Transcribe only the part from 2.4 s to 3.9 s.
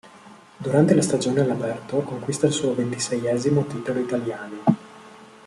il suo ventiseiesimo